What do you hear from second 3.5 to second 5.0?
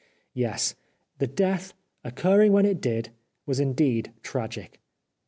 in deed tragic.